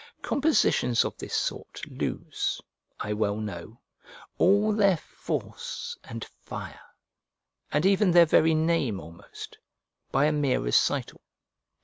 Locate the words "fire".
6.25-6.81